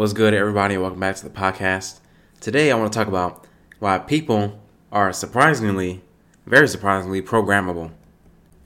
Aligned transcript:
What's 0.00 0.14
good, 0.14 0.32
everybody, 0.32 0.78
welcome 0.78 0.98
back 0.98 1.16
to 1.16 1.24
the 1.24 1.28
podcast. 1.28 2.00
Today, 2.40 2.72
I 2.72 2.74
want 2.74 2.90
to 2.90 2.98
talk 2.98 3.06
about 3.06 3.46
why 3.80 3.98
people 3.98 4.58
are 4.90 5.12
surprisingly, 5.12 6.00
very 6.46 6.68
surprisingly, 6.68 7.20
programmable. 7.20 7.90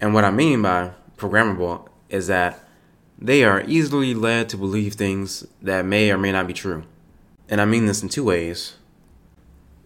And 0.00 0.14
what 0.14 0.24
I 0.24 0.30
mean 0.30 0.62
by 0.62 0.92
programmable 1.16 1.88
is 2.08 2.28
that 2.28 2.64
they 3.18 3.42
are 3.42 3.64
easily 3.66 4.14
led 4.14 4.48
to 4.50 4.56
believe 4.56 4.94
things 4.94 5.44
that 5.60 5.84
may 5.84 6.12
or 6.12 6.18
may 6.18 6.30
not 6.30 6.46
be 6.46 6.52
true. 6.52 6.84
And 7.48 7.60
I 7.60 7.64
mean 7.64 7.86
this 7.86 8.00
in 8.00 8.08
two 8.10 8.22
ways. 8.22 8.76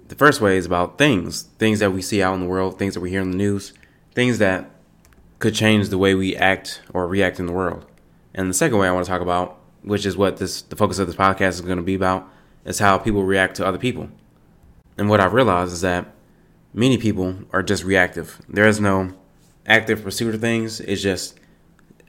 The 0.08 0.16
first 0.16 0.42
way 0.42 0.58
is 0.58 0.66
about 0.66 0.98
things, 0.98 1.44
things 1.58 1.78
that 1.78 1.94
we 1.94 2.02
see 2.02 2.22
out 2.22 2.34
in 2.34 2.40
the 2.40 2.46
world, 2.46 2.78
things 2.78 2.92
that 2.92 3.00
we 3.00 3.08
hear 3.08 3.22
in 3.22 3.30
the 3.30 3.38
news, 3.38 3.72
things 4.14 4.36
that 4.36 4.68
could 5.38 5.54
change 5.54 5.88
the 5.88 5.96
way 5.96 6.14
we 6.14 6.36
act 6.36 6.82
or 6.92 7.08
react 7.08 7.40
in 7.40 7.46
the 7.46 7.52
world. 7.52 7.86
And 8.34 8.50
the 8.50 8.54
second 8.54 8.76
way 8.76 8.86
I 8.86 8.92
want 8.92 9.06
to 9.06 9.10
talk 9.10 9.22
about, 9.22 9.57
which 9.82 10.06
is 10.06 10.16
what 10.16 10.36
this 10.38 10.62
the 10.62 10.76
focus 10.76 10.98
of 10.98 11.06
this 11.06 11.16
podcast 11.16 11.50
is 11.50 11.60
going 11.60 11.76
to 11.76 11.82
be 11.82 11.94
about, 11.94 12.28
is 12.64 12.78
how 12.78 12.98
people 12.98 13.22
react 13.22 13.56
to 13.56 13.66
other 13.66 13.78
people. 13.78 14.08
And 14.96 15.08
what 15.08 15.20
I've 15.20 15.32
realized 15.32 15.72
is 15.72 15.80
that 15.82 16.06
many 16.74 16.98
people 16.98 17.38
are 17.52 17.62
just 17.62 17.84
reactive. 17.84 18.40
There 18.48 18.66
is 18.66 18.80
no 18.80 19.14
active 19.66 20.02
pursuit 20.02 20.34
of 20.34 20.40
things. 20.40 20.80
It's 20.80 21.02
just 21.02 21.38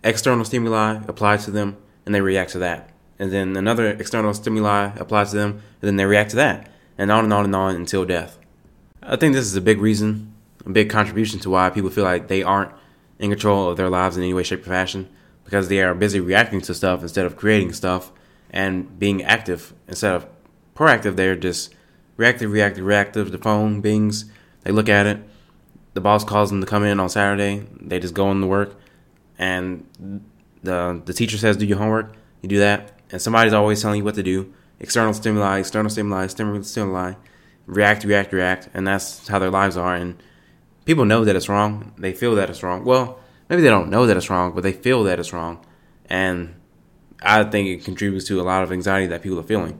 external 0.03 0.45
stimuli 0.45 1.01
applied 1.07 1.41
to 1.41 1.51
them 1.51 1.77
and 2.05 2.15
they 2.15 2.21
react 2.21 2.51
to 2.51 2.59
that. 2.59 2.89
And 3.19 3.31
then 3.31 3.55
another 3.55 3.87
external 3.87 4.33
stimuli 4.33 4.91
applies 4.97 5.31
to 5.31 5.37
them 5.37 5.51
and 5.51 5.87
then 5.87 5.95
they 5.97 6.05
react 6.05 6.31
to 6.31 6.35
that. 6.37 6.71
And 6.97 7.11
on 7.11 7.25
and 7.25 7.33
on 7.33 7.45
and 7.45 7.55
on 7.55 7.75
until 7.75 8.05
death. 8.05 8.37
I 9.01 9.15
think 9.15 9.33
this 9.33 9.45
is 9.45 9.55
a 9.55 9.61
big 9.61 9.79
reason, 9.79 10.33
a 10.65 10.69
big 10.69 10.89
contribution 10.89 11.39
to 11.41 11.49
why 11.49 11.69
people 11.69 11.89
feel 11.89 12.03
like 12.03 12.27
they 12.27 12.43
aren't 12.43 12.71
in 13.19 13.29
control 13.29 13.69
of 13.69 13.77
their 13.77 13.89
lives 13.89 14.17
in 14.17 14.23
any 14.23 14.33
way, 14.33 14.43
shape, 14.43 14.61
or 14.61 14.69
fashion 14.69 15.09
because 15.49 15.67
they 15.67 15.81
are 15.81 15.95
busy 15.95 16.19
reacting 16.19 16.61
to 16.61 16.75
stuff 16.75 17.01
instead 17.01 17.25
of 17.25 17.35
creating 17.35 17.73
stuff 17.73 18.11
and 18.51 18.99
being 18.99 19.23
active 19.23 19.73
instead 19.87 20.13
of 20.13 20.27
proactive. 20.75 21.15
They're 21.15 21.35
just 21.35 21.73
reactive, 22.17 22.51
reactive, 22.51 22.85
reactive. 22.85 23.31
The 23.31 23.39
phone 23.39 23.81
bings, 23.81 24.25
they 24.61 24.71
look 24.71 24.87
at 24.87 25.07
it. 25.07 25.17
The 25.95 26.01
boss 26.01 26.23
calls 26.23 26.51
them 26.51 26.61
to 26.61 26.67
come 26.67 26.83
in 26.83 26.99
on 26.99 27.09
Saturday. 27.09 27.65
They 27.81 27.99
just 27.99 28.13
go 28.13 28.29
into 28.29 28.45
work, 28.45 28.79
and 29.39 29.87
the 30.61 31.01
the 31.03 31.13
teacher 31.13 31.39
says, 31.39 31.57
"Do 31.57 31.65
your 31.65 31.79
homework." 31.79 32.13
You 32.43 32.47
do 32.47 32.59
that, 32.59 32.91
and 33.11 33.19
somebody's 33.19 33.53
always 33.53 33.81
telling 33.81 33.97
you 33.97 34.03
what 34.03 34.15
to 34.15 34.23
do. 34.23 34.53
External 34.79 35.13
stimuli, 35.13 35.57
external 35.57 35.89
stimuli, 35.89 36.27
stimuli, 36.27 36.61
stimuli. 36.61 37.13
React, 37.65 38.03
react, 38.03 38.31
react, 38.33 38.69
and 38.75 38.85
that's 38.87 39.27
how 39.27 39.39
their 39.39 39.49
lives 39.49 39.75
are. 39.75 39.95
And 39.95 40.21
people 40.85 41.05
know 41.05 41.25
that 41.25 41.35
it's 41.35 41.49
wrong. 41.49 41.91
They 41.97 42.13
feel 42.13 42.35
that 42.35 42.51
it's 42.51 42.61
wrong. 42.61 42.85
Well, 42.85 43.19
maybe 43.49 43.61
they 43.61 43.69
don't 43.69 43.89
know 43.89 44.05
that 44.05 44.17
it's 44.17 44.29
wrong, 44.29 44.53
but 44.53 44.61
they 44.61 44.71
feel 44.71 45.03
that 45.05 45.19
it's 45.19 45.33
wrong. 45.33 45.65
And 46.05 46.55
I 47.21 47.43
think 47.43 47.67
it 47.67 47.83
contributes 47.83 48.25
to 48.27 48.39
a 48.39 48.43
lot 48.43 48.63
of 48.63 48.71
anxiety 48.71 49.07
that 49.07 49.21
people 49.21 49.39
are 49.39 49.43
feeling. 49.43 49.79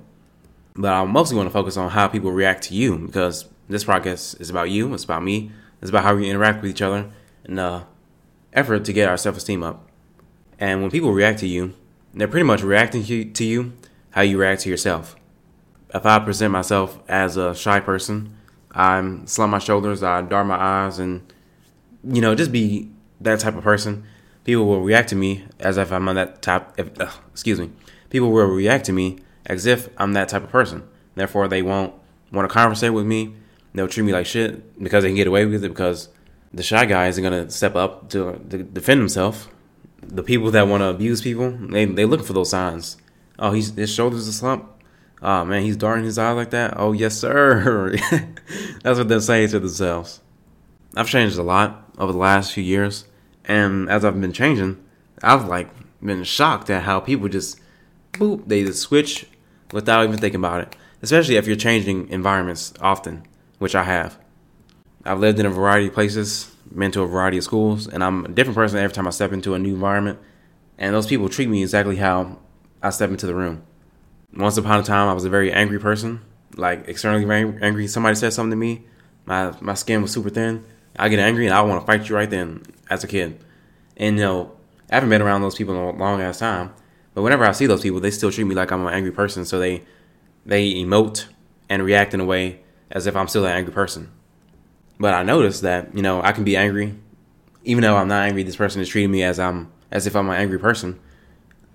But 0.76 0.94
I'm 0.94 1.12
mostly 1.12 1.38
want 1.38 1.48
to 1.48 1.54
focus 1.54 1.78
on 1.78 1.90
how 1.90 2.08
people 2.08 2.32
react 2.32 2.64
to 2.64 2.74
you 2.74 2.98
because 2.98 3.46
this 3.68 3.84
podcast 3.84 4.40
is 4.42 4.50
about 4.50 4.70
you, 4.70 4.94
it's 4.94 5.04
about 5.04 5.24
me, 5.24 5.52
it's 5.82 5.90
about 5.90 6.04
how 6.04 6.16
we 6.16 6.30
interact 6.30 6.62
with 6.62 6.72
each 6.72 6.82
other 6.82 7.12
and 7.44 7.58
the 7.58 7.84
effort 8.54 8.86
to 8.86 8.94
get 8.94 9.10
our 9.10 9.18
self 9.18 9.38
esteem 9.38 9.64
up. 9.64 9.88
And 10.58 10.82
when 10.82 10.92
people 10.92 11.12
react 11.12 11.40
to 11.40 11.48
you, 11.48 11.74
they're 12.14 12.28
pretty 12.28 12.46
much 12.46 12.62
reacting 12.62 13.04
to 13.04 13.44
you 13.46 13.74
how 14.12 14.22
you 14.22 14.38
react 14.40 14.62
to 14.62 14.70
yourself. 14.70 15.16
If 15.94 16.06
I 16.06 16.20
present 16.20 16.52
myself 16.52 17.00
as 17.08 17.38
a 17.38 17.56
shy 17.56 17.80
person, 17.80 18.36
I'm 18.72 19.26
slump 19.28 19.52
my 19.52 19.60
shoulders, 19.60 20.04
I 20.04 20.22
dart 20.22 20.48
my 20.48 20.56
eyes, 20.56 21.00
and 21.00 21.32
you 22.04 22.22
know, 22.22 22.36
just 22.36 22.52
be 22.52 22.90
that 23.22 23.40
type 23.40 23.56
of 23.56 23.64
person. 23.64 24.06
People 24.44 24.66
will 24.66 24.82
react 24.82 25.10
to 25.10 25.16
me 25.16 25.46
as 25.60 25.78
if 25.78 25.92
I'm 25.92 26.08
on 26.08 26.16
that 26.16 26.42
type. 26.42 26.74
If, 26.78 27.00
uh, 27.00 27.10
excuse 27.32 27.60
me. 27.60 27.72
People 28.10 28.32
will 28.32 28.48
react 28.48 28.86
to 28.86 28.94
me 28.94 29.20
as 29.46 29.66
if 29.66 29.90
I'm 29.98 30.14
that 30.14 30.30
type 30.30 30.44
of 30.44 30.50
person. 30.50 30.88
Therefore, 31.16 31.48
they 31.48 31.62
won't 31.62 31.94
want 32.32 32.50
to 32.50 32.54
conversate 32.54 32.94
with 32.94 33.06
me. 33.06 33.36
They'll 33.74 33.88
treat 33.88 34.04
me 34.04 34.14
like 34.14 34.26
shit 34.26 34.82
because 34.82 35.04
they 35.04 35.10
can 35.10 35.16
get 35.16 35.28
away 35.28 35.46
with 35.46 35.64
it 35.64 35.70
because 35.70 36.10
the 36.54 36.64
shy 36.64 36.86
guy 36.86 37.08
isn't 37.08 37.24
gonna 37.24 37.50
step 37.50 37.76
up 37.76 38.10
to, 38.10 38.34
to 38.50 38.64
defend 38.64 39.00
himself. 39.00 39.50
The 40.02 40.24
people 40.24 40.50
that 40.52 40.68
want 40.68 40.82
to 40.82 40.88
abuse 40.88 41.22
people, 41.22 41.52
they 41.52 41.86
they 41.86 42.06
look 42.06 42.26
for 42.26 42.34
those 42.34 42.50
signs. 42.50 42.98
Oh, 43.38 43.52
he's 43.52 43.76
his 43.76 43.94
shoulders 43.94 44.28
are 44.28 44.32
slumped. 44.32 44.84
Oh 45.22 45.46
man, 45.46 45.64
he's 45.64 45.78
darting 45.78 46.06
his 46.06 46.18
eyes 46.18 46.36
like 46.36 46.52
that. 46.52 46.76
Oh 46.78 46.94
yes, 46.94 47.18
sir. 47.18 47.96
That's 48.84 48.98
what 48.98 49.10
they're 49.10 49.20
saying 49.20 49.50
to 49.50 49.60
themselves. 49.60 50.22
I've 50.96 51.10
changed 51.10 51.38
a 51.38 51.44
lot 51.44 51.92
over 51.98 52.12
the 52.12 52.18
last 52.18 52.54
few 52.54 52.64
years, 52.64 53.06
and 53.50 53.90
as 53.90 54.06
I've 54.06 54.22
been 54.22 54.32
changing, 54.32 54.78
I've 55.24 55.46
like 55.46 55.70
been 56.02 56.24
shocked 56.24 56.70
at 56.70 56.84
how 56.84 57.00
people 57.00 57.28
just 57.28 57.60
boop 58.14 58.48
they 58.48 58.64
just 58.64 58.84
switch 58.84 59.26
without 59.74 60.06
even 60.06 60.20
thinking 60.20 60.40
about 60.40 60.62
it. 60.62 60.76
Especially 61.02 61.36
if 61.36 61.48
you're 61.48 61.56
changing 61.56 62.10
environments 62.10 62.74
often, 62.80 63.24
which 63.58 63.74
I 63.74 63.84
have. 63.84 64.20
I've 65.04 65.20
lived 65.20 65.40
in 65.40 65.46
a 65.46 65.50
variety 65.50 65.88
of 65.88 65.94
places, 65.94 66.54
been 66.74 66.92
to 66.92 67.02
a 67.02 67.08
variety 67.08 67.38
of 67.38 67.44
schools, 67.44 67.88
and 67.88 68.04
I'm 68.04 68.26
a 68.26 68.28
different 68.28 68.56
person 68.56 68.78
every 68.78 68.94
time 68.94 69.08
I 69.08 69.12
step 69.12 69.32
into 69.32 69.56
a 69.56 69.60
new 69.60 69.74
environment. 69.74 70.20
And 70.78 70.94
those 70.94 71.08
people 71.08 71.28
treat 71.28 71.50
me 71.50 71.64
exactly 71.64 71.96
how 71.96 72.38
I 72.84 72.92
step 72.92 73.10
into 73.10 73.26
the 73.26 73.36
room. 73.36 73.64
Once 74.36 74.58
upon 74.58 74.80
a 74.80 74.84
time, 74.84 75.08
I 75.08 75.14
was 75.14 75.26
a 75.26 75.30
very 75.30 75.52
angry 75.52 75.80
person, 75.80 76.22
like 76.56 76.88
externally 76.88 77.26
very 77.26 77.58
angry. 77.62 77.88
Somebody 77.88 78.16
said 78.16 78.34
something 78.34 78.52
to 78.52 78.58
me, 78.58 78.84
my 79.26 79.56
my 79.60 79.74
skin 79.74 80.04
was 80.04 80.12
super 80.12 80.30
thin. 80.30 80.64
I 80.98 81.10
get 81.10 81.20
angry 81.20 81.46
and 81.46 81.56
I 81.56 81.62
want 81.62 81.82
to 81.82 81.88
fight 81.88 82.10
you 82.10 82.16
right 82.16 82.30
then 82.30 82.64
as 82.90 83.04
a 83.04 83.08
kid. 83.08 83.44
And 83.98 84.18
you 84.18 84.24
know, 84.24 84.52
I 84.92 84.96
haven't 84.96 85.10
been 85.10 85.22
around 85.22 85.42
those 85.42 85.56
people 85.56 85.76
in 85.76 85.96
a 85.96 85.98
long 85.98 86.22
ass 86.22 86.40
time. 86.40 86.74
But 87.14 87.24
whenever 87.24 87.46
I 87.46 87.52
see 87.52 87.66
those 87.66 87.82
people, 87.82 88.00
they 88.00 88.12
still 88.12 88.32
treat 88.32 88.46
me 88.46 88.56
like 88.56 88.72
I'm 88.72 88.86
an 88.86 88.94
angry 88.94 89.12
person. 89.12 89.46
So 89.46 89.60
they 89.60 89.84
they 90.46 90.74
emote 90.74 91.26
and 91.68 91.84
react 91.84 92.14
in 92.14 92.20
a 92.20 92.26
way 92.26 92.62
as 92.92 93.06
if 93.08 93.16
I'm 93.16 93.28
still 93.28 93.46
an 93.46 93.52
angry 93.52 93.74
person. 93.74 94.12
But 95.00 95.14
I 95.14 95.24
notice 95.24 95.62
that 95.62 95.96
you 95.96 96.02
know 96.02 96.22
I 96.22 96.32
can 96.32 96.44
be 96.44 96.58
angry, 96.58 96.96
even 97.64 97.82
though 97.82 97.98
I'm 97.98 98.08
not 98.08 98.28
angry. 98.28 98.44
This 98.44 98.56
person 98.56 98.82
is 98.82 98.90
treating 98.90 99.12
me 99.12 99.24
as 99.24 99.40
I'm 99.40 99.72
as 99.92 100.08
if 100.08 100.16
I'm 100.16 100.30
an 100.30 100.36
angry 100.36 100.60
person. 100.60 101.00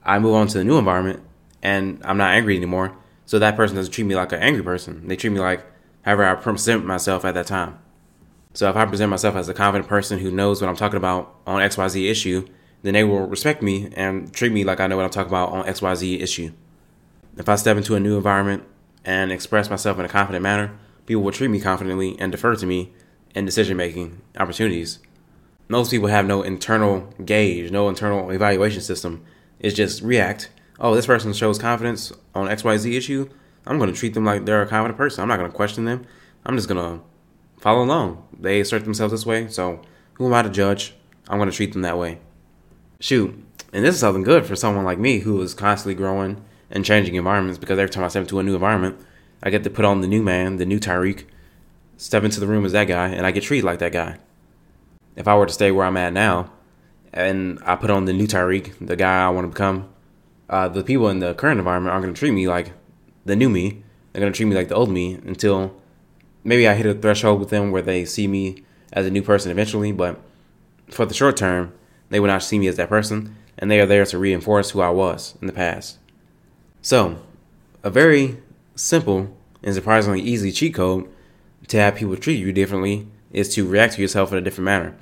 I 0.05 0.19
move 0.19 0.35
on 0.35 0.47
to 0.49 0.59
the 0.59 0.65
new 0.65 0.79
environment 0.79 1.23
and 1.63 2.01
I'm 2.05 2.19
not 2.19 2.35
angry 2.35 2.57
anymore. 2.57 2.97
So 3.27 3.39
that 3.39 3.57
person 3.57 3.77
doesn't 3.77 3.93
treat 3.93 4.05
me 4.05 4.15
like 4.15 4.33
an 4.33 4.41
angry 4.41 4.63
person. 4.63 5.09
They 5.09 5.17
treat 5.17 5.31
me 5.31 5.41
like 5.41 5.65
however 6.03 6.25
I 6.25 6.35
present 6.35 6.85
myself 6.85 7.25
at 7.25 7.35
that 7.35 7.47
time. 7.47 7.79
So 8.55 8.71
if 8.71 8.77
I 8.77 8.87
present 8.87 9.11
myself 9.11 9.35
as 9.35 9.49
a 9.49 9.55
confident 9.55 9.89
person 9.89 10.21
who 10.21 10.31
knows 10.31 10.61
what 10.61 10.69
I'm 10.69 10.77
talking 10.77 10.97
about 10.97 11.41
on 11.45 11.61
XYZ 11.61 12.09
issue, 12.09 12.47
then 12.83 12.95
they 12.95 13.03
will 13.03 13.27
respect 13.27 13.63
me 13.63 13.89
and 13.95 14.33
treat 14.33 14.53
me 14.53 14.63
like 14.63 14.79
I 14.79 14.87
know 14.87 14.97
what 14.97 15.05
I'm 15.05 15.11
talking 15.11 15.31
about 15.31 15.51
on 15.51 15.67
XYZ 15.67 16.21
issue. 16.21 16.53
If 17.37 17.49
I 17.49 17.57
step 17.57 17.77
into 17.77 17.97
a 17.97 18.01
new 18.01 18.17
environment 18.17 18.63
and 19.05 19.33
express 19.33 19.69
myself 19.69 19.99
in 19.99 20.05
a 20.05 20.09
confident 20.09 20.45
manner, 20.45 20.79
people 21.05 21.25
will 21.25 21.33
treat 21.33 21.49
me 21.49 21.61
confidently 21.61 22.17
and 22.21 22.31
defer 22.31 22.55
to 22.55 22.65
me 22.65 22.93
in 23.35 23.45
decision 23.45 23.77
making 23.77 24.23
opportunities. 24.39 25.01
Most 25.67 25.91
people 25.91 26.09
have 26.09 26.27
no 26.27 26.43
internal 26.43 27.13
gauge, 27.25 27.73
no 27.73 27.89
internal 27.89 28.31
evaluation 28.31 28.83
system. 28.83 29.25
It's 29.59 29.75
just 29.75 30.01
react. 30.03 30.51
Oh, 30.79 30.95
this 30.95 31.07
person 31.07 31.33
shows 31.33 31.59
confidence 31.59 32.13
on 32.37 32.47
XYZ 32.47 32.97
issue. 32.97 33.29
I'm 33.67 33.79
going 33.79 33.93
to 33.93 33.99
treat 33.99 34.15
them 34.15 34.25
like 34.25 34.45
they're 34.45 34.63
a 34.63 34.69
confident 34.69 34.97
person. 34.97 35.23
I'm 35.23 35.29
not 35.29 35.39
going 35.39 35.51
to 35.51 35.57
question 35.57 35.87
them. 35.87 36.07
I'm 36.47 36.57
just 36.57 36.69
going 36.69 36.99
to 36.99 37.05
follow 37.65 37.83
along. 37.83 38.23
They 38.39 38.61
assert 38.61 38.85
themselves 38.85 39.13
this 39.13 39.25
way, 39.25 39.49
so 39.49 39.81
who 40.15 40.27
am 40.27 40.35
I 40.35 40.43
to 40.43 40.51
judge? 40.51 40.95
I'm 41.31 41.39
going 41.39 41.51
to 41.51 41.57
treat 41.57 41.73
them 41.73 41.81
that 41.81 41.97
way. 41.97 42.19
Shoot, 43.01 43.43
and 43.73 43.83
this 43.83 43.95
is 43.95 44.03
something 44.03 44.23
good 44.23 44.45
for 44.45 44.55
someone 44.55 44.85
like 44.85 44.99
me 44.99 45.21
who 45.21 45.41
is 45.41 45.55
constantly 45.55 45.95
growing 45.95 46.45
and 46.71 46.85
changing 46.85 47.15
environments 47.15 47.59
because 47.59 47.79
every 47.79 47.89
time 47.89 48.05
I 48.05 48.09
step 48.09 48.21
into 48.21 48.39
a 48.39 48.43
new 48.43 48.53
environment, 48.53 48.99
I 49.43 49.49
get 49.49 49.65
to 49.65 49.71
put 49.71 49.87
on 49.87 50.03
the 50.03 50.07
new 50.07 50.23
man, 50.23 50.59
the 50.59 50.67
new 50.67 50.79
Tyreek, 50.79 51.25
step 51.97 52.23
into 52.23 52.39
the 52.39 52.47
room 52.47 52.67
as 52.67 52.73
that 52.73 52.85
guy, 52.85 53.09
and 53.09 53.25
I 53.25 53.31
get 53.31 53.45
treated 53.45 53.65
like 53.65 53.79
that 53.79 53.93
guy. 53.93 54.19
If 55.17 55.27
I 55.27 55.35
were 55.35 55.47
to 55.47 55.53
stay 55.53 55.71
where 55.71 55.87
I'm 55.87 55.97
at 55.97 56.13
now, 56.13 56.53
and 57.15 57.59
I 57.65 57.77
put 57.77 57.89
on 57.89 58.05
the 58.05 58.13
new 58.13 58.27
Tyreek, 58.27 58.75
the 58.79 58.97
guy 58.97 59.25
I 59.25 59.31
want 59.31 59.47
to 59.47 59.49
become, 59.49 59.89
uh, 60.51 60.69
the 60.69 60.85
people 60.85 61.09
in 61.09 61.21
the 61.21 61.33
current 61.33 61.61
environment 61.61 61.95
aren't 61.95 62.05
going 62.05 62.15
to 62.15 62.19
treat 62.19 62.33
me 62.33 62.47
like 62.47 62.73
the 63.25 63.35
new 63.35 63.49
me. 63.49 63.83
They're 64.13 64.21
going 64.21 64.33
to 64.35 64.37
treat 64.37 64.47
me 64.47 64.55
like 64.55 64.69
the 64.69 64.75
old 64.75 64.91
me 64.91 65.15
until 65.15 65.81
maybe 66.45 66.69
I 66.69 66.75
hit 66.75 66.87
a 66.87 66.95
threshold 66.95 67.41
with 67.41 67.51
them 67.51 67.71
where 67.71 67.83
they 67.83 68.05
see 68.05 68.29
me 68.29 68.63
as 68.93 69.07
a 69.07 69.11
new 69.11 69.23
person 69.23 69.51
eventually, 69.51 69.91
but 69.91 70.21
for 70.89 71.07
the 71.07 71.15
short 71.15 71.37
term, 71.37 71.73
they 72.11 72.21
will 72.21 72.29
not 72.29 72.43
see 72.43 72.59
me 72.59 72.69
as 72.69 72.77
that 72.77 72.89
person, 72.89 73.35
and 73.59 73.71
they 73.71 73.81
are 73.81 73.87
there 73.87 74.05
to 74.05 74.19
reinforce 74.19 74.71
who 74.71 74.81
I 74.81 74.91
was 74.91 75.35
in 75.41 75.47
the 75.47 75.53
past. 75.53 75.99
So, 76.83 77.19
a 77.83 77.91
very 77.91 78.39
simple 78.77 79.37
and 79.63 79.75
surprisingly 79.75 80.21
easy 80.21 80.53
cheat 80.53 80.75
code 80.75 81.09
to 81.69 81.79
have 81.79 81.97
people 81.97 82.17
treat 82.17 82.39
you 82.39 82.53
differently 82.53 83.09
is 83.33 83.53
to 83.55 83.67
react 83.67 83.95
to 83.95 84.03
yourself 84.03 84.31
in 84.31 84.39
a 84.39 84.43
different 84.43 84.67
manner. 84.67 84.97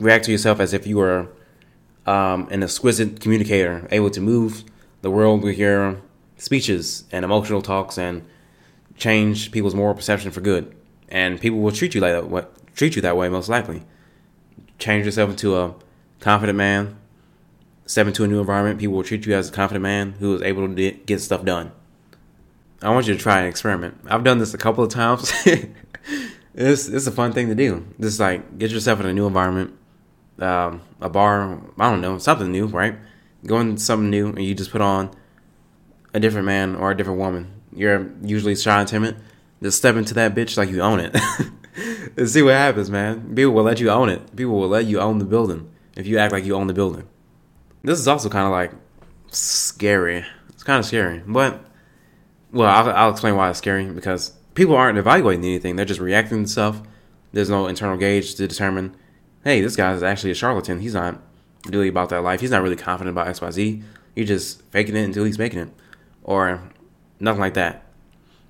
React 0.00 0.24
to 0.26 0.32
yourself 0.32 0.60
as 0.60 0.72
if 0.72 0.86
you 0.86 0.96
were 0.96 1.28
um, 2.06 2.48
an 2.50 2.62
exquisite 2.62 3.20
communicator, 3.20 3.86
able 3.90 4.10
to 4.10 4.20
move 4.20 4.64
the 5.02 5.10
world 5.10 5.42
with 5.42 5.58
your 5.58 6.00
speeches 6.36 7.04
and 7.12 7.24
emotional 7.24 7.60
talks 7.60 7.98
and 7.98 8.24
change 8.98 9.50
people's 9.52 9.74
moral 9.74 9.94
perception 9.94 10.30
for 10.30 10.40
good, 10.40 10.74
and 11.08 11.40
people 11.40 11.60
will 11.60 11.72
treat 11.72 11.94
you 11.94 12.00
like 12.00 12.12
that. 12.12 12.28
What 12.28 12.74
treat 12.74 12.96
you 12.96 13.02
that 13.02 13.16
way 13.16 13.28
most 13.28 13.48
likely. 13.48 13.82
Change 14.78 15.04
yourself 15.04 15.30
into 15.30 15.56
a 15.56 15.74
confident 16.20 16.56
man. 16.56 16.96
Step 17.86 18.06
into 18.06 18.22
a 18.22 18.28
new 18.28 18.38
environment. 18.38 18.78
People 18.78 18.96
will 18.96 19.02
treat 19.02 19.26
you 19.26 19.34
as 19.34 19.48
a 19.48 19.52
confident 19.52 19.82
man 19.82 20.12
who 20.20 20.36
is 20.36 20.42
able 20.42 20.72
to 20.72 20.92
get 20.92 21.20
stuff 21.20 21.44
done. 21.44 21.72
I 22.80 22.90
want 22.90 23.08
you 23.08 23.14
to 23.14 23.20
try 23.20 23.40
an 23.40 23.48
experiment. 23.48 23.98
I've 24.06 24.22
done 24.22 24.38
this 24.38 24.54
a 24.54 24.58
couple 24.58 24.84
of 24.84 24.90
times. 24.90 25.32
it's 26.54 26.88
it's 26.88 27.06
a 27.06 27.12
fun 27.12 27.32
thing 27.32 27.48
to 27.48 27.54
do. 27.54 27.86
Just 27.98 28.20
like 28.20 28.58
get 28.58 28.70
yourself 28.70 29.00
in 29.00 29.06
a 29.06 29.12
new 29.12 29.26
environment, 29.26 29.76
um, 30.38 30.82
a 31.00 31.08
bar. 31.08 31.60
I 31.78 31.90
don't 31.90 32.00
know 32.00 32.18
something 32.18 32.52
new, 32.52 32.66
right? 32.66 32.96
Go 33.44 33.58
into 33.58 33.82
something 33.82 34.10
new, 34.10 34.28
and 34.28 34.44
you 34.44 34.54
just 34.54 34.70
put 34.70 34.80
on 34.80 35.10
a 36.14 36.20
different 36.20 36.46
man 36.46 36.76
or 36.76 36.92
a 36.92 36.96
different 36.96 37.18
woman. 37.18 37.57
You're 37.78 38.10
usually 38.22 38.56
shy 38.56 38.80
and 38.80 38.88
timid. 38.88 39.16
Just 39.62 39.78
step 39.78 39.94
into 39.94 40.14
that 40.14 40.34
bitch 40.34 40.56
like 40.56 40.68
you 40.68 40.82
own 40.82 41.00
it, 41.00 41.16
and 42.16 42.28
see 42.28 42.42
what 42.42 42.54
happens, 42.54 42.90
man. 42.90 43.34
People 43.34 43.52
will 43.52 43.64
let 43.64 43.80
you 43.80 43.90
own 43.90 44.08
it. 44.08 44.34
People 44.36 44.54
will 44.54 44.68
let 44.68 44.86
you 44.86 45.00
own 45.00 45.18
the 45.18 45.24
building 45.24 45.70
if 45.96 46.06
you 46.06 46.18
act 46.18 46.32
like 46.32 46.44
you 46.44 46.54
own 46.54 46.66
the 46.66 46.74
building. 46.74 47.08
This 47.82 47.98
is 47.98 48.06
also 48.06 48.28
kind 48.28 48.46
of 48.46 48.52
like 48.52 48.72
scary. 49.30 50.24
It's 50.50 50.62
kind 50.62 50.78
of 50.78 50.84
scary, 50.84 51.22
but 51.26 51.64
well, 52.52 52.68
I'll, 52.68 52.90
I'll 52.90 53.10
explain 53.10 53.36
why 53.36 53.50
it's 53.50 53.58
scary 53.58 53.84
because 53.86 54.30
people 54.54 54.76
aren't 54.76 54.98
evaluating 54.98 55.44
anything; 55.44 55.76
they're 55.76 55.84
just 55.84 56.00
reacting 56.00 56.44
to 56.44 56.50
stuff. 56.50 56.82
There's 57.32 57.50
no 57.50 57.66
internal 57.66 57.96
gauge 57.96 58.34
to 58.36 58.48
determine, 58.48 58.96
hey, 59.44 59.60
this 59.60 59.76
guy 59.76 59.92
is 59.92 60.02
actually 60.02 60.30
a 60.30 60.34
charlatan. 60.34 60.80
He's 60.80 60.94
not 60.94 61.20
really 61.66 61.88
about 61.88 62.08
that 62.08 62.22
life. 62.22 62.40
He's 62.40 62.50
not 62.50 62.62
really 62.62 62.76
confident 62.76 63.14
about 63.14 63.28
X, 63.28 63.40
Y, 63.40 63.50
Z. 63.50 63.82
He's 64.14 64.28
just 64.28 64.62
faking 64.70 64.96
it 64.96 65.02
until 65.04 65.24
he's 65.24 65.38
making 65.38 65.60
it, 65.60 65.68
or 66.22 66.62
nothing 67.20 67.40
like 67.40 67.54
that. 67.54 67.84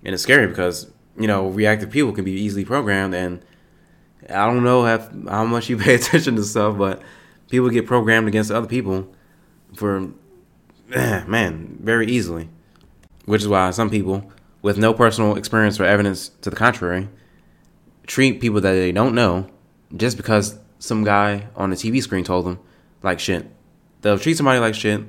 And 0.04 0.14
it's 0.14 0.22
scary 0.22 0.46
because 0.46 0.90
you 1.18 1.26
know 1.26 1.48
reactive 1.48 1.90
people 1.90 2.12
can 2.12 2.24
be 2.24 2.32
easily 2.32 2.64
programmed, 2.64 3.14
and 3.14 3.44
I 4.28 4.46
don't 4.46 4.64
know 4.64 4.84
how, 4.84 5.08
how 5.28 5.44
much 5.44 5.68
you 5.68 5.76
pay 5.78 5.94
attention 5.94 6.36
to 6.36 6.44
stuff, 6.44 6.76
but 6.78 7.02
people 7.50 7.70
get 7.70 7.86
programmed 7.86 8.28
against 8.28 8.50
other 8.50 8.68
people 8.68 9.12
for 9.74 10.10
man 10.88 11.76
very 11.82 12.06
easily 12.06 12.48
which 13.28 13.42
is 13.42 13.48
why 13.48 13.70
some 13.70 13.90
people 13.90 14.32
with 14.62 14.78
no 14.78 14.94
personal 14.94 15.36
experience 15.36 15.78
or 15.78 15.84
evidence 15.84 16.30
to 16.40 16.48
the 16.48 16.56
contrary 16.56 17.06
treat 18.06 18.40
people 18.40 18.58
that 18.58 18.72
they 18.72 18.90
don't 18.90 19.14
know 19.14 19.46
just 19.94 20.16
because 20.16 20.58
some 20.78 21.04
guy 21.04 21.46
on 21.54 21.68
the 21.68 21.76
TV 21.76 22.02
screen 22.02 22.24
told 22.24 22.46
them 22.46 22.58
like 23.02 23.20
shit. 23.20 23.46
They'll 24.00 24.18
treat 24.18 24.38
somebody 24.38 24.60
like 24.60 24.74
shit 24.74 25.02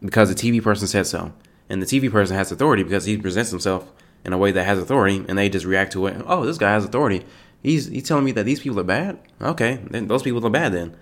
because 0.00 0.30
the 0.30 0.34
TV 0.34 0.62
person 0.62 0.88
said 0.88 1.06
so. 1.06 1.34
And 1.68 1.82
the 1.82 1.86
TV 1.86 2.10
person 2.10 2.36
has 2.36 2.52
authority 2.52 2.82
because 2.82 3.04
he 3.04 3.16
presents 3.16 3.50
himself 3.50 3.90
in 4.24 4.32
a 4.32 4.38
way 4.38 4.52
that 4.52 4.64
has 4.64 4.78
authority 4.78 5.24
and 5.28 5.36
they 5.36 5.48
just 5.48 5.66
react 5.66 5.92
to 5.92 6.06
it. 6.06 6.22
Oh, 6.26 6.44
this 6.44 6.58
guy 6.58 6.72
has 6.72 6.84
authority. 6.84 7.24
He's 7.62 7.86
he's 7.86 8.06
telling 8.06 8.24
me 8.24 8.32
that 8.32 8.44
these 8.44 8.60
people 8.60 8.78
are 8.78 8.84
bad? 8.84 9.18
Okay, 9.40 9.80
then 9.90 10.06
those 10.06 10.22
people 10.22 10.44
are 10.46 10.50
bad 10.50 10.72
then. 10.72 10.96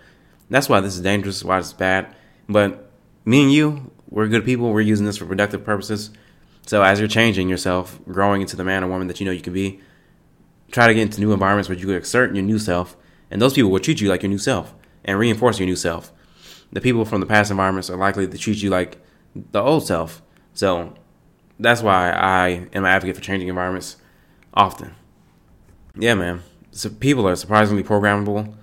That's 0.51 0.69
why 0.69 0.81
this 0.81 0.95
is 0.95 1.01
dangerous, 1.01 1.45
why 1.45 1.59
it's 1.59 1.73
bad. 1.73 2.15
But 2.49 2.91
me 3.25 3.43
and 3.43 3.53
you, 3.53 3.91
we're 4.09 4.29
good 4.29 4.45
people. 4.45 4.73
We're 4.73 4.81
using 4.81 5.07
this 5.07 5.17
for 5.17 5.27
productive 5.27 5.65
purposes. 5.65 6.11
So 6.67 6.83
as 6.83 6.99
you're 6.99 7.09
changing 7.09 7.49
yourself, 7.49 7.99
growing 8.07 8.41
into 8.41 8.57
the 8.57 8.65
man 8.65 8.85
or 8.85 8.89
woman 8.89 9.09
that 9.09 9.21
you 9.21 9.27
know 9.27 9.33
you 9.33 9.43
can 9.43 9.53
be, 9.53 9.81
try 10.71 10.87
to 10.87 10.95
get 10.95 11.03
into 11.03 11.21
new 11.21 11.33
environments 11.33 11.69
where 11.69 11.77
you 11.77 11.87
can 11.87 11.97
exert 11.97 12.35
your 12.35 12.45
new 12.45 12.59
self, 12.59 12.97
and 13.31 13.41
those 13.41 13.53
people 13.55 13.71
will 13.71 13.81
treat 13.81 14.01
you 14.01 14.09
like 14.09 14.23
your 14.23 14.31
new 14.31 14.39
self 14.39 14.75
and 15.05 15.19
reinforce 15.19 15.59
your 15.59 15.67
new 15.67 15.77
self. 15.77 16.13
The 16.73 16.81
people 16.81 17.05
from 17.05 17.21
the 17.21 17.27
past 17.27 17.51
environments 17.51 17.91
are 17.91 17.97
likely 17.97 18.27
to 18.27 18.39
treat 18.39 18.63
you 18.63 18.71
like 18.71 18.99
the 19.35 19.61
old 19.61 19.87
self. 19.87 20.23
So 20.55 20.95
that's 21.59 21.83
why 21.83 22.11
I 22.11 22.49
am 22.73 22.85
an 22.85 22.87
advocate 22.87 23.17
for 23.17 23.23
changing 23.23 23.49
environments 23.49 23.97
often. 24.55 24.95
Yeah, 25.97 26.15
man. 26.15 26.43
So 26.71 26.91
people 26.91 27.29
are 27.29 27.37
surprisingly 27.37 27.85
programmable. 27.85 28.55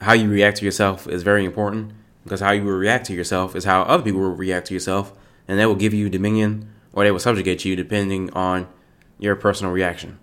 How 0.00 0.12
you 0.12 0.28
react 0.28 0.58
to 0.58 0.64
yourself 0.64 1.08
is 1.08 1.22
very 1.22 1.44
important 1.44 1.92
because 2.24 2.40
how 2.40 2.52
you 2.52 2.64
will 2.64 2.72
react 2.72 3.06
to 3.06 3.14
yourself 3.14 3.56
is 3.56 3.64
how 3.64 3.82
other 3.82 4.02
people 4.02 4.20
will 4.20 4.34
react 4.34 4.66
to 4.66 4.74
yourself, 4.74 5.12
and 5.48 5.58
that 5.58 5.68
will 5.68 5.74
give 5.74 5.94
you 5.94 6.10
dominion 6.10 6.68
or 6.92 7.04
they 7.04 7.10
will 7.10 7.20
subjugate 7.20 7.64
you 7.64 7.76
depending 7.76 8.32
on 8.32 8.66
your 9.18 9.36
personal 9.36 9.72
reaction. 9.72 10.18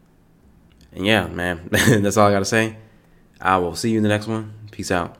And 0.91 1.05
yeah, 1.05 1.27
man, 1.27 1.67
that's 1.71 2.17
all 2.17 2.27
I 2.27 2.31
got 2.31 2.39
to 2.39 2.45
say. 2.45 2.77
I 3.39 3.57
will 3.57 3.75
see 3.75 3.91
you 3.91 3.97
in 3.97 4.03
the 4.03 4.09
next 4.09 4.27
one. 4.27 4.53
Peace 4.71 4.91
out. 4.91 5.17